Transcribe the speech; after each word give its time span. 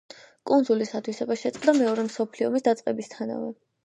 კუნძულის 0.51 0.93
ათვისება 0.99 1.37
შეწყდა 1.41 1.75
მეორე 1.79 2.05
მსოფლიო 2.07 2.47
ომის 2.49 2.65
დაწყებისთანავე. 2.69 3.51